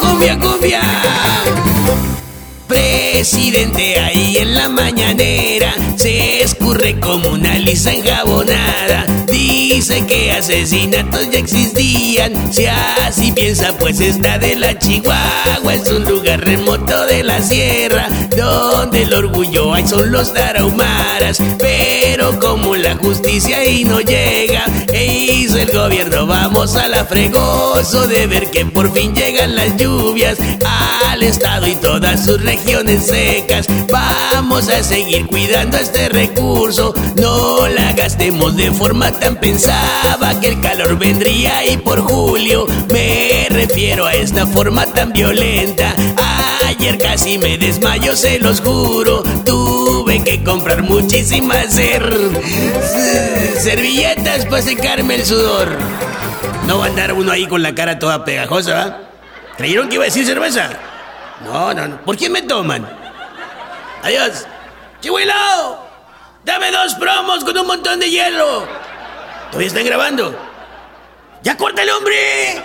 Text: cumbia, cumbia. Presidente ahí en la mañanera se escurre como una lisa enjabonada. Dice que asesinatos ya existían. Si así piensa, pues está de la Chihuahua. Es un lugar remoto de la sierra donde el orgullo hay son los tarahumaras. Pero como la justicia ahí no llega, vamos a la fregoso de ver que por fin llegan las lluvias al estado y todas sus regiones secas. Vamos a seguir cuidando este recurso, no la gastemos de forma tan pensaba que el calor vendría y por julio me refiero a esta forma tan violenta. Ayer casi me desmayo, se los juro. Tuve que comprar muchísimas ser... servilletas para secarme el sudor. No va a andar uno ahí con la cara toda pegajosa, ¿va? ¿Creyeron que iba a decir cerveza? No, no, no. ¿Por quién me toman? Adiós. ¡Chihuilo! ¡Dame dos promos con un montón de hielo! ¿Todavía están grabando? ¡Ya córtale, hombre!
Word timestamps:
cumbia, 0.00 0.38
cumbia. 0.38 0.80
Presidente 2.66 3.98
ahí 3.98 4.36
en 4.38 4.54
la 4.54 4.68
mañanera 4.68 5.74
se 5.96 6.42
escurre 6.42 6.98
como 7.00 7.30
una 7.30 7.58
lisa 7.58 7.92
enjabonada. 7.92 9.06
Dice 9.26 10.04
que 10.06 10.32
asesinatos 10.32 11.30
ya 11.30 11.38
existían. 11.38 12.52
Si 12.52 12.66
así 12.66 13.32
piensa, 13.32 13.72
pues 13.78 14.00
está 14.00 14.38
de 14.38 14.56
la 14.56 14.78
Chihuahua. 14.78 15.74
Es 15.74 15.88
un 15.88 16.04
lugar 16.04 16.44
remoto 16.44 17.06
de 17.06 17.22
la 17.22 17.40
sierra 17.40 18.08
donde 18.36 19.02
el 19.04 19.14
orgullo 19.14 19.74
hay 19.74 19.86
son 19.86 20.10
los 20.12 20.34
tarahumaras. 20.34 21.38
Pero 21.58 22.38
como 22.38 22.76
la 22.76 22.96
justicia 22.96 23.58
ahí 23.58 23.84
no 23.84 24.00
llega, 24.00 24.64
vamos 26.26 26.76
a 26.76 26.86
la 26.86 27.04
fregoso 27.04 28.06
de 28.06 28.26
ver 28.26 28.50
que 28.50 28.66
por 28.66 28.92
fin 28.92 29.14
llegan 29.14 29.56
las 29.56 29.76
lluvias 29.76 30.38
al 31.06 31.22
estado 31.22 31.66
y 31.66 31.76
todas 31.76 32.24
sus 32.24 32.42
regiones 32.42 33.06
secas. 33.06 33.66
Vamos 33.90 34.68
a 34.68 34.82
seguir 34.82 35.26
cuidando 35.26 35.78
este 35.78 36.10
recurso, 36.10 36.94
no 37.16 37.66
la 37.68 37.92
gastemos 37.94 38.54
de 38.56 38.70
forma 38.70 39.10
tan 39.12 39.36
pensaba 39.36 40.38
que 40.40 40.48
el 40.48 40.60
calor 40.60 40.98
vendría 40.98 41.64
y 41.66 41.78
por 41.78 42.00
julio 42.00 42.66
me 42.90 43.46
refiero 43.48 44.04
a 44.04 44.12
esta 44.12 44.46
forma 44.46 44.84
tan 44.86 45.12
violenta. 45.12 45.94
Ayer 46.66 46.98
casi 46.98 47.38
me 47.38 47.56
desmayo, 47.56 48.14
se 48.14 48.38
los 48.38 48.60
juro. 48.60 49.22
Tuve 49.44 49.57
que 50.28 50.44
comprar 50.44 50.82
muchísimas 50.82 51.72
ser... 51.72 52.02
servilletas 53.58 54.44
para 54.44 54.60
secarme 54.60 55.14
el 55.14 55.24
sudor. 55.24 55.70
No 56.66 56.80
va 56.80 56.84
a 56.84 56.88
andar 56.88 57.14
uno 57.14 57.32
ahí 57.32 57.46
con 57.46 57.62
la 57.62 57.74
cara 57.74 57.98
toda 57.98 58.26
pegajosa, 58.26 58.74
¿va? 58.74 59.00
¿Creyeron 59.56 59.88
que 59.88 59.94
iba 59.94 60.04
a 60.04 60.08
decir 60.08 60.26
cerveza? 60.26 60.68
No, 61.46 61.72
no, 61.72 61.88
no. 61.88 62.02
¿Por 62.02 62.18
quién 62.18 62.32
me 62.32 62.42
toman? 62.42 62.86
Adiós. 64.02 64.44
¡Chihuilo! 65.00 65.32
¡Dame 66.44 66.72
dos 66.72 66.94
promos 66.96 67.42
con 67.42 67.56
un 67.56 67.66
montón 67.66 67.98
de 67.98 68.10
hielo! 68.10 68.68
¿Todavía 69.46 69.68
están 69.68 69.86
grabando? 69.86 70.38
¡Ya 71.42 71.56
córtale, 71.56 71.90
hombre! 71.90 72.62